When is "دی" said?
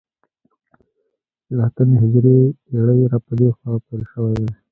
4.39-4.49